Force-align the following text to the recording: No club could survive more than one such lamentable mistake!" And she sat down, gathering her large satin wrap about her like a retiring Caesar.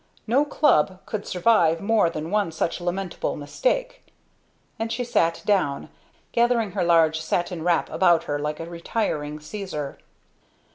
No 0.25 0.45
club 0.45 0.99
could 1.05 1.27
survive 1.27 1.79
more 1.79 2.09
than 2.09 2.31
one 2.31 2.51
such 2.51 2.81
lamentable 2.81 3.35
mistake!" 3.35 4.03
And 4.79 4.91
she 4.91 5.03
sat 5.03 5.43
down, 5.45 5.89
gathering 6.31 6.71
her 6.71 6.83
large 6.83 7.21
satin 7.21 7.61
wrap 7.61 7.87
about 7.87 8.23
her 8.23 8.39
like 8.39 8.59
a 8.59 8.65
retiring 8.67 9.39
Caesar. 9.39 9.99